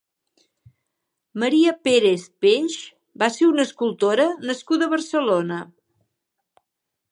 Maria 1.43 1.73
Pérez 1.87 2.23
Peix 2.45 2.79
va 3.25 3.29
ser 3.37 3.51
una 3.51 3.67
escultora 3.69 4.27
nascuda 4.51 4.87
a 4.89 4.95
Barcelona. 4.97 5.63